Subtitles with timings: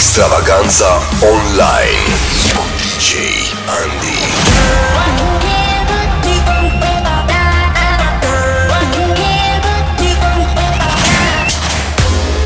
[0.00, 0.86] Extravaganza
[1.20, 2.00] Online
[2.56, 3.14] cu DJ
[3.80, 4.18] Andy.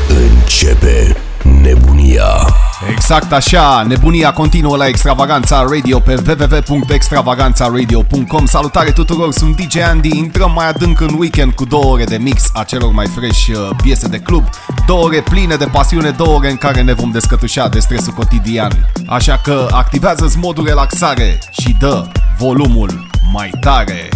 [0.07, 1.15] Începe
[1.61, 2.64] nebunia.
[2.89, 10.51] Exact așa, nebunia continuă la Extravaganța Radio pe www.extravaganțaradio.com Salutare tuturor, sunt DJ Andy, intrăm
[10.51, 14.07] mai adânc în weekend cu două ore de mix a celor mai fresh uh, piese
[14.07, 14.43] de club
[14.85, 18.71] Două ore pline de pasiune, două ore în care ne vom descătușa de stresul cotidian.
[19.07, 24.09] Așa că activează-ți modul relaxare și dă volumul mai tare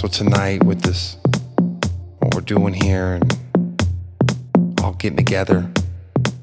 [0.00, 1.18] So tonight, with this,
[2.20, 5.70] what we're doing here, and all getting together,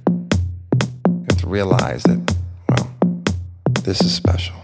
[0.08, 2.36] you have to realize that,
[2.70, 2.94] well,
[3.82, 4.57] this is special.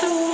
[0.00, 0.25] to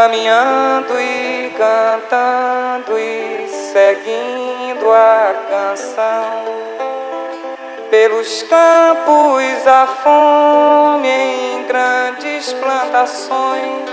[0.00, 6.44] caminhando e cantando e seguindo a canção.
[7.90, 13.90] Pelos campos a fome em grandes plantações.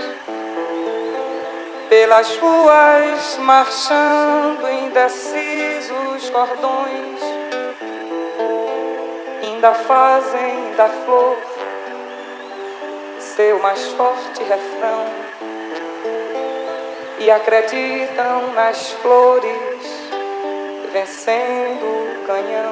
[1.90, 7.20] Pelas ruas marchando indecisos cordões,
[9.42, 11.36] ainda fazem da flor
[13.20, 15.27] seu mais forte refrão
[17.28, 20.08] e acreditam nas flores
[20.90, 22.67] vencendo o canhão.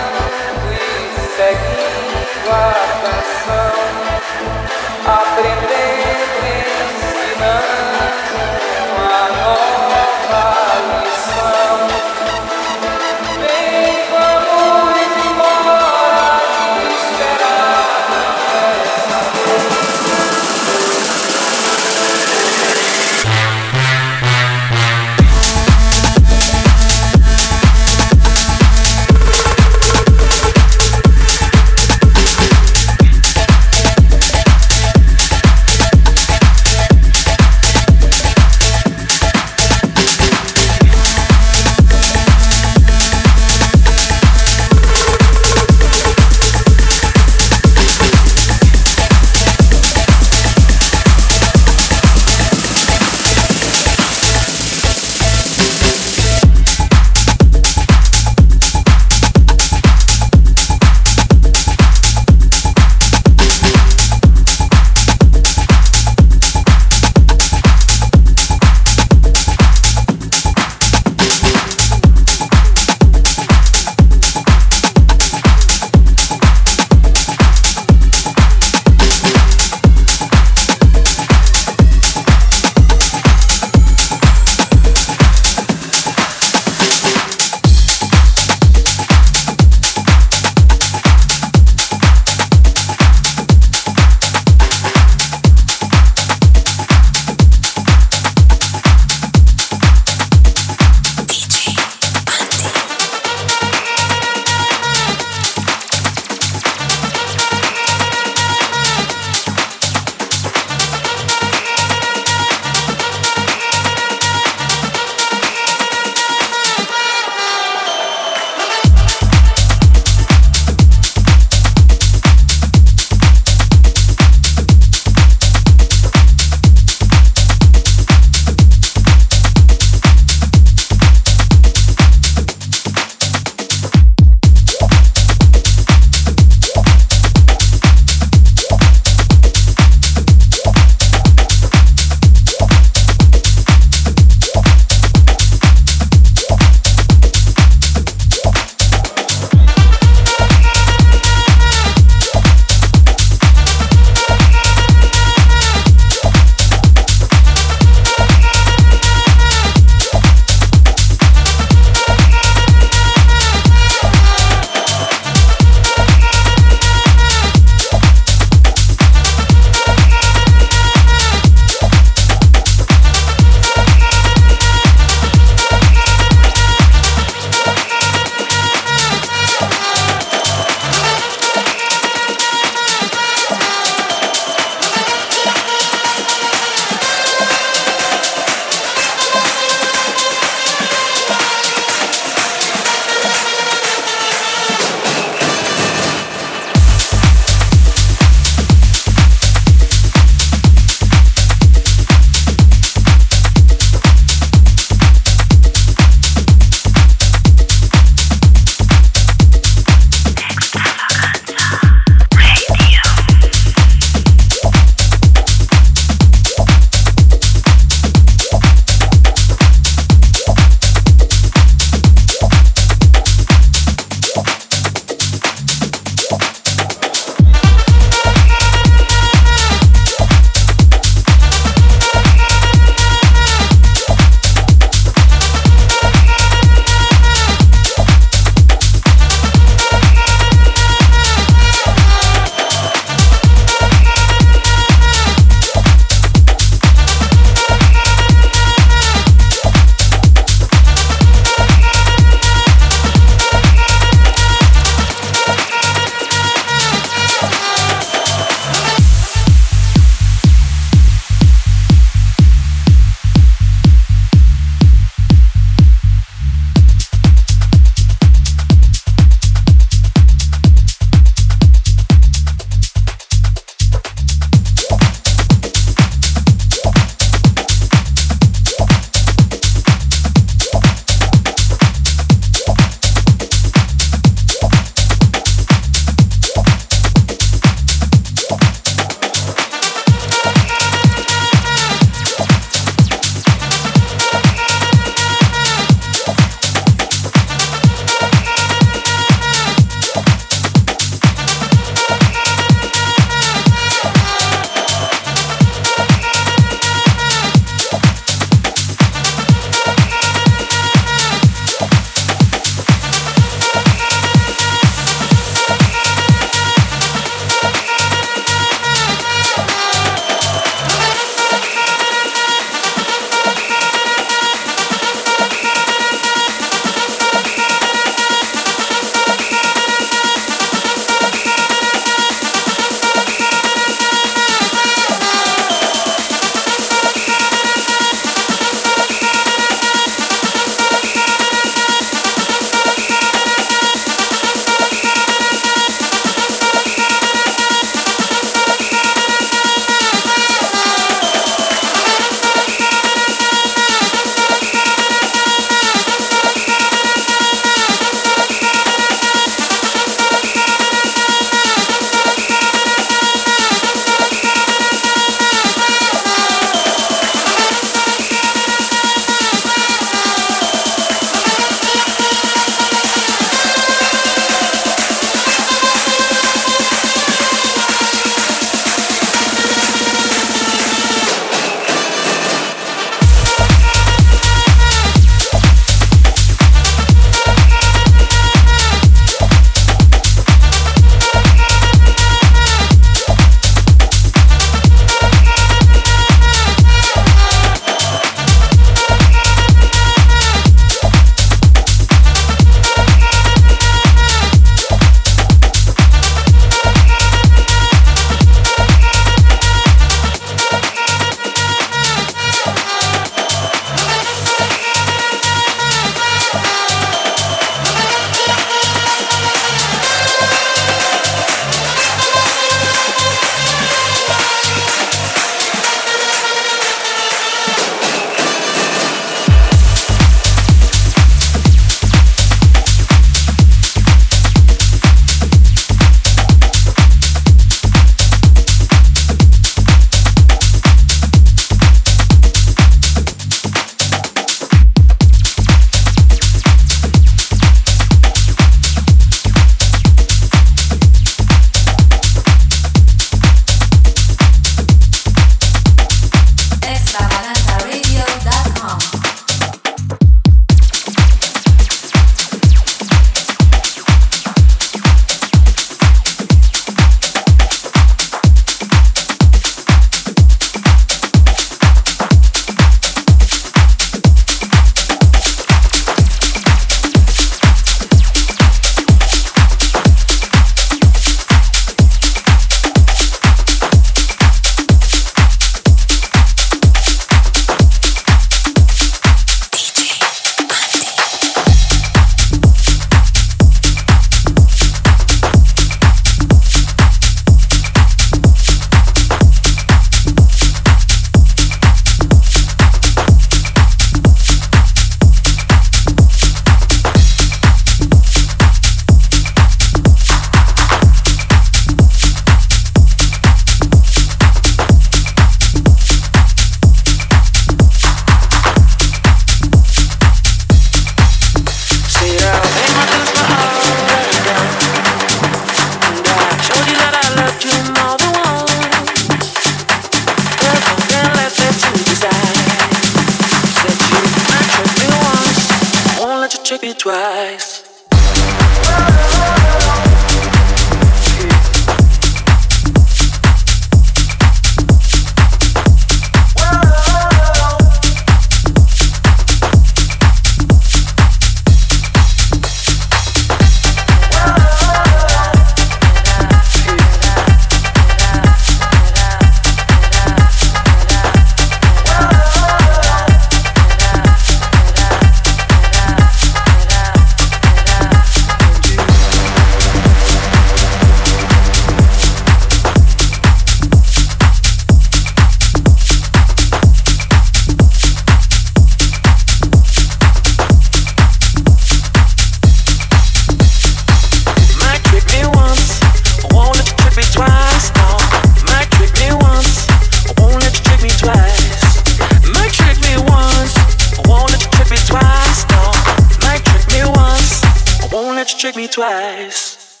[598.58, 600.00] trick me twice.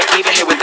[0.00, 0.59] Even it here with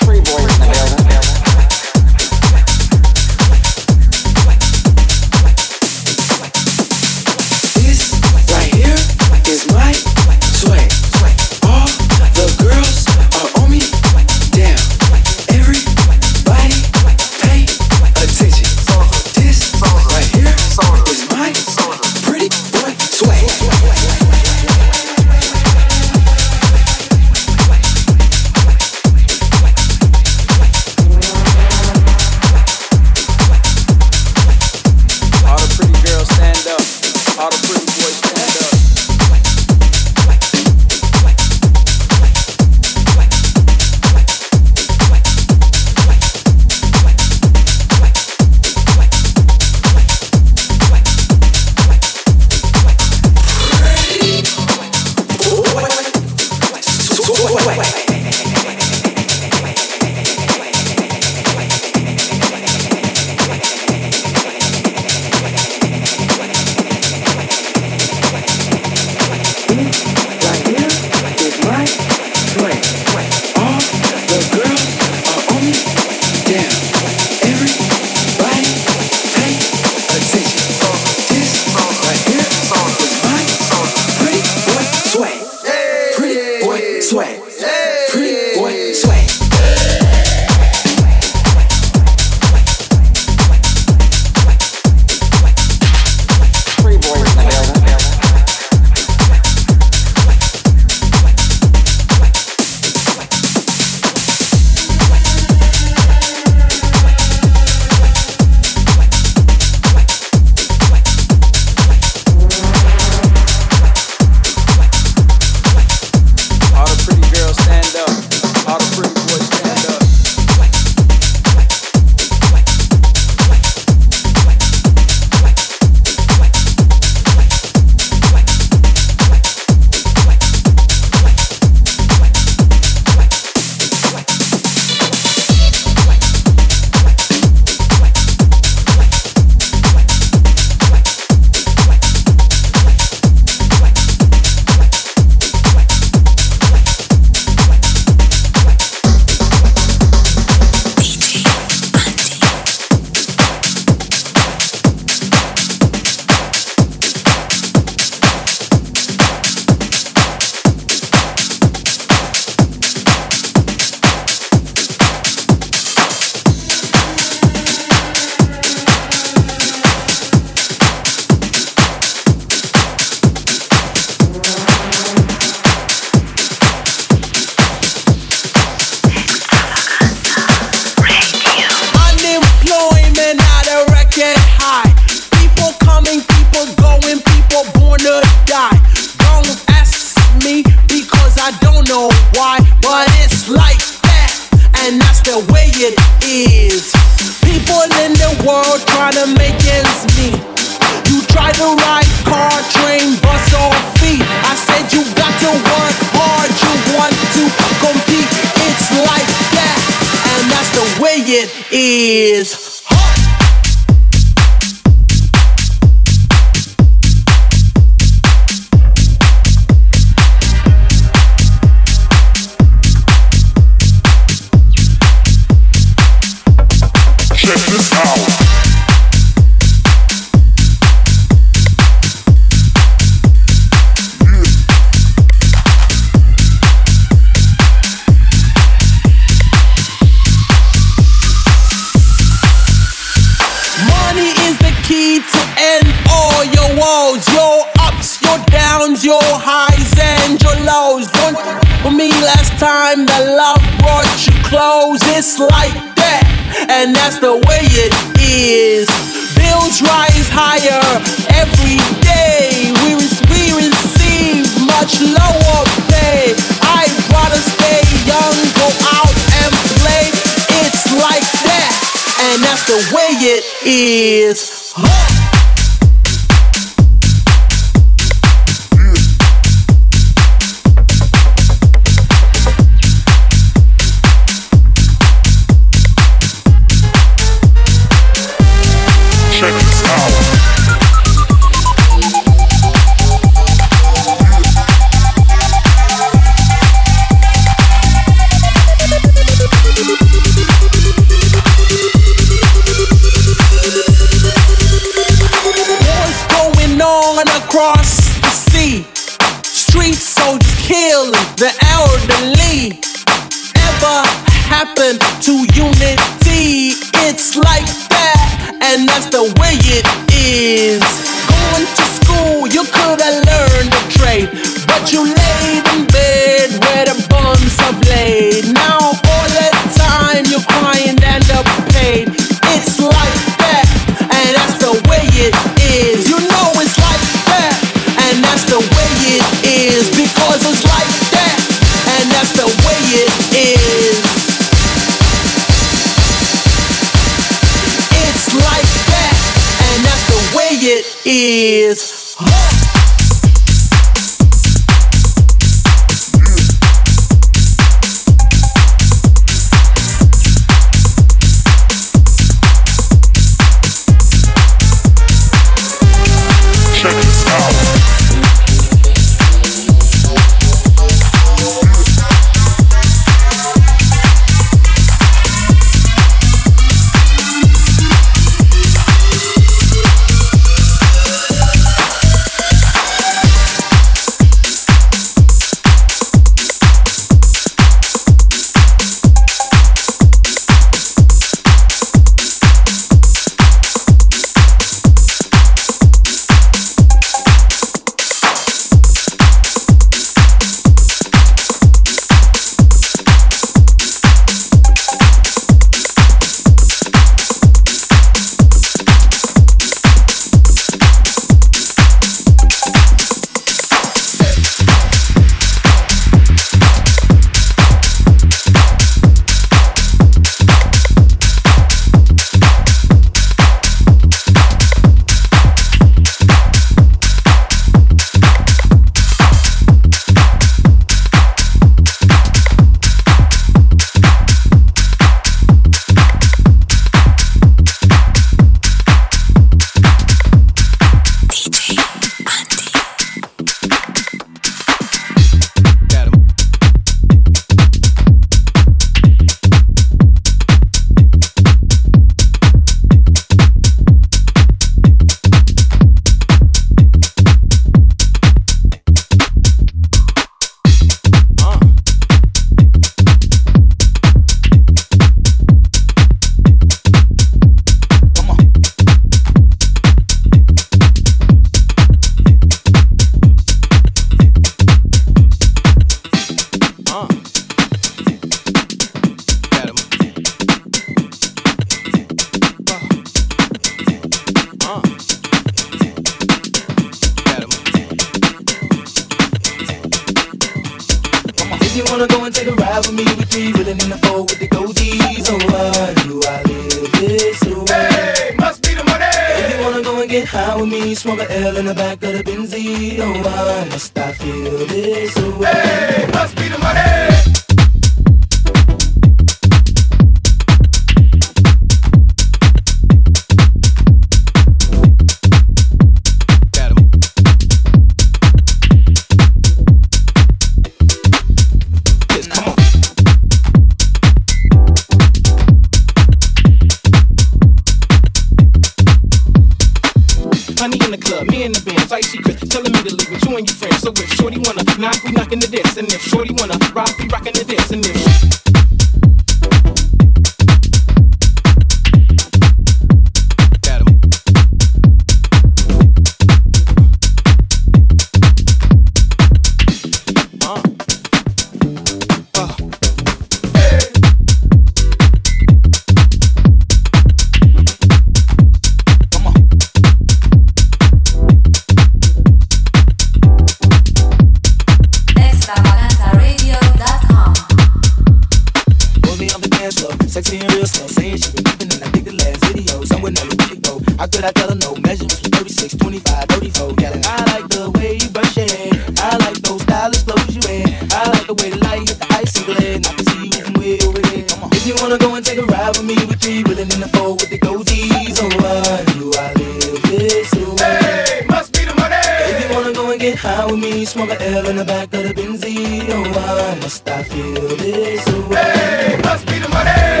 [584.63, 586.87] If you wanna go and take a ride with me, we three willing in the
[586.89, 588.19] four with the goatees.
[588.21, 591.17] Oh, why do I live this way?
[591.17, 591.95] Hey, must be the money.
[591.97, 594.93] If you wanna go and get high with me, smoke a L in the back
[594.93, 595.89] of the Benzie.
[595.89, 598.35] Oh, why must I feel this way?
[598.35, 600.00] Hey, must be the money.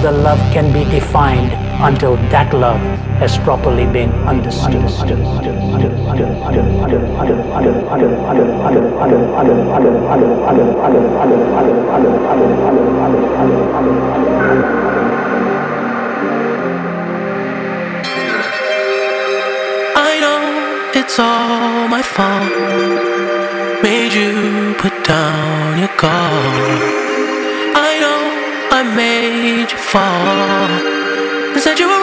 [0.00, 1.52] other love can be defined
[1.84, 2.80] until that love
[3.20, 4.82] has properly been understood.
[19.96, 20.40] I know
[20.94, 22.52] it's all my fault.
[23.82, 26.99] Made you put down your guard.
[28.80, 30.00] I made you fall.
[30.00, 31.99] I said you were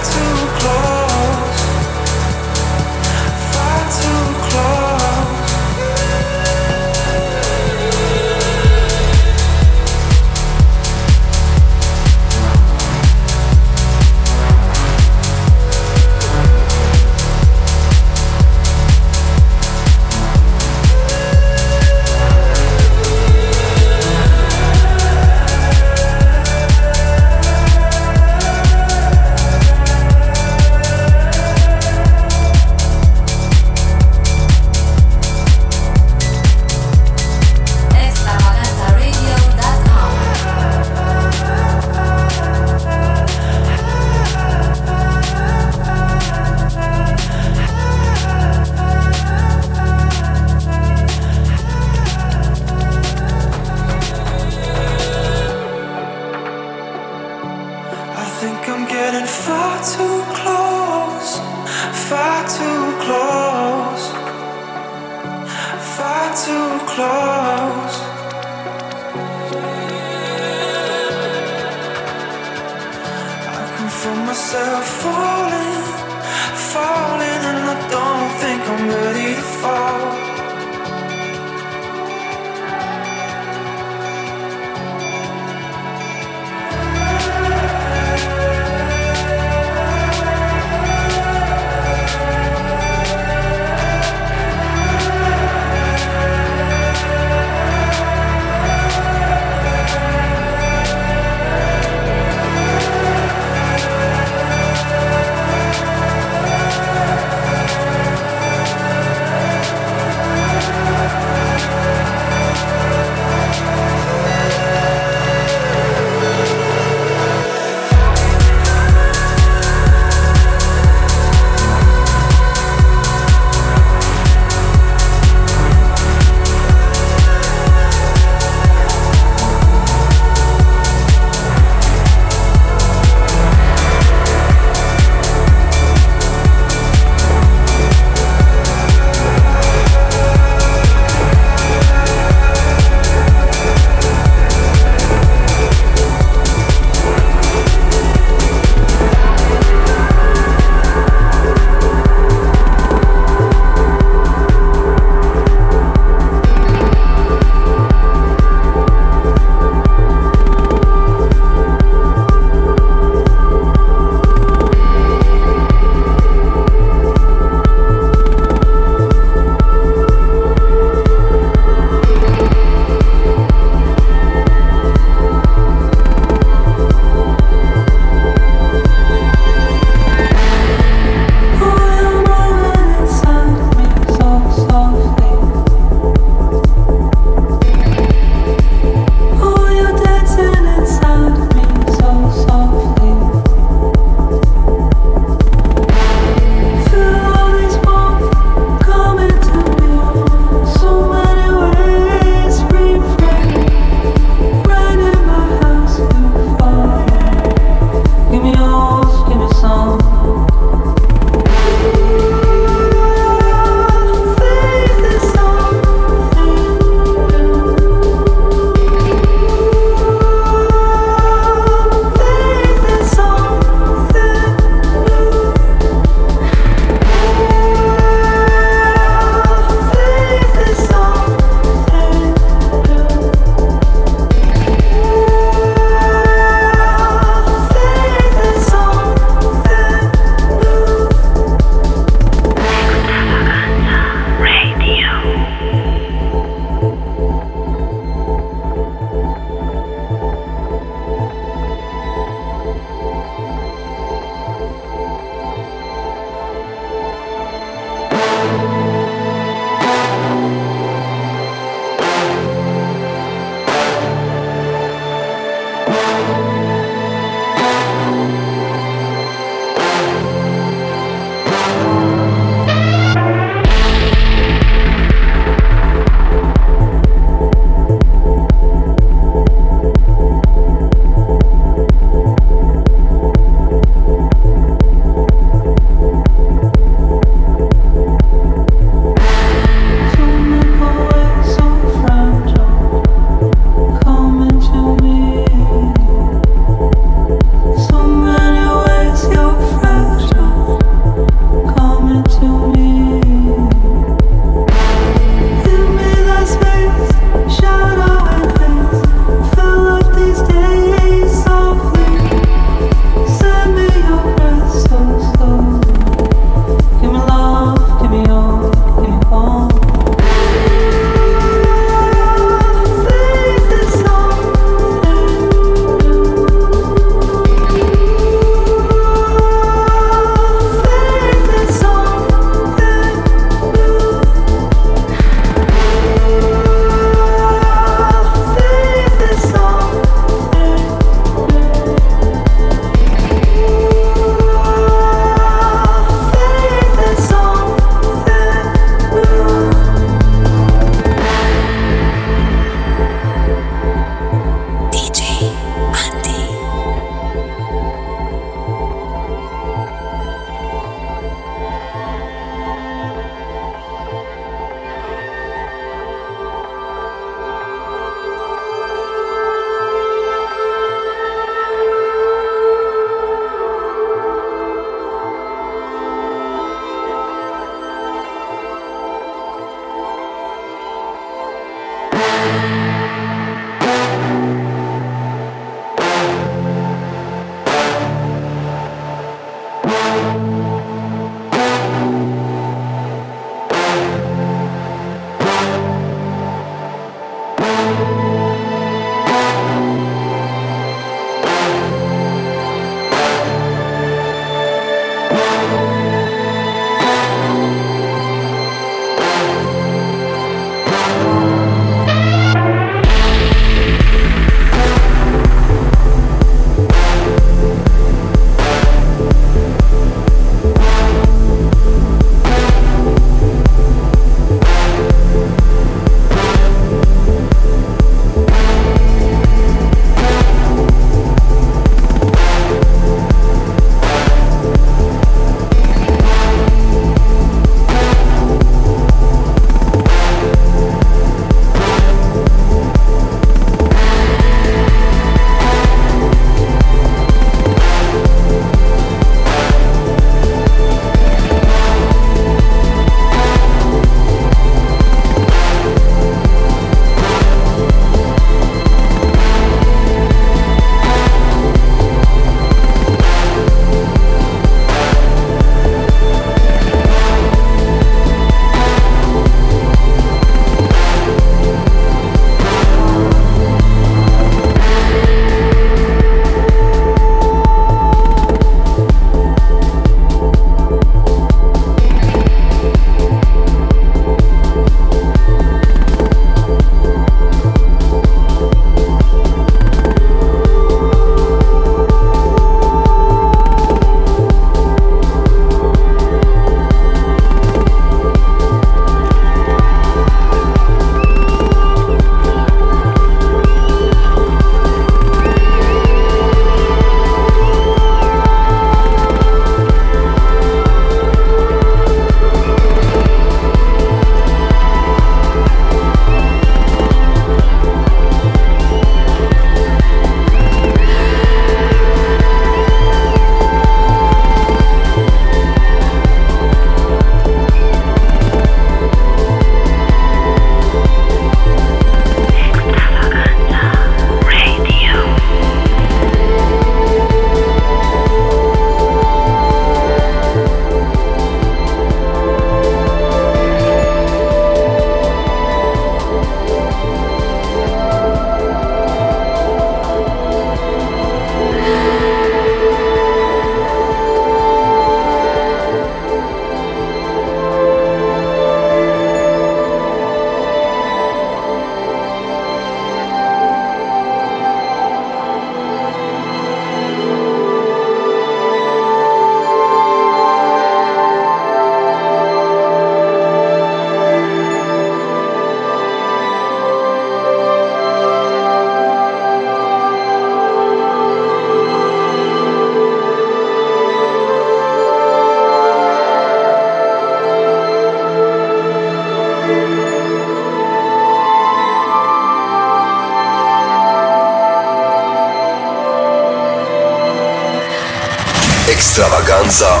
[599.71, 600.00] Extravaganza